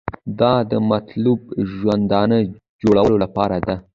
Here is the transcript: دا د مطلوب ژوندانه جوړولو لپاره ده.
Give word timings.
دا 0.39 0.53
د 0.71 0.73
مطلوب 0.91 1.39
ژوندانه 1.73 2.37
جوړولو 2.81 3.15
لپاره 3.23 3.57
ده. 3.67 3.75